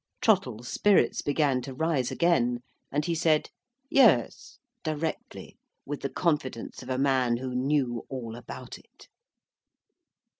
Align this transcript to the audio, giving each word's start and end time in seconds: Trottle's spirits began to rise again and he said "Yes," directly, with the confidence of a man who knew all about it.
Trottle's 0.19 0.67
spirits 0.67 1.21
began 1.21 1.61
to 1.61 1.75
rise 1.75 2.09
again 2.09 2.61
and 2.91 3.05
he 3.05 3.13
said 3.13 3.51
"Yes," 3.87 4.57
directly, 4.83 5.57
with 5.85 6.01
the 6.01 6.09
confidence 6.09 6.81
of 6.81 6.89
a 6.89 6.97
man 6.97 7.37
who 7.37 7.53
knew 7.53 8.03
all 8.09 8.35
about 8.35 8.79
it. 8.79 9.09